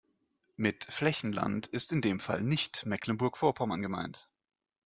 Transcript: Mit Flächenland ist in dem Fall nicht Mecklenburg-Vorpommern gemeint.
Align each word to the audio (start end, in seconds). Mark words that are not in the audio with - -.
Mit 0.55 0.85
Flächenland 0.85 1.67
ist 1.67 1.91
in 1.91 2.01
dem 2.01 2.19
Fall 2.19 2.41
nicht 2.41 2.87
Mecklenburg-Vorpommern 2.87 3.83
gemeint. 3.83 4.27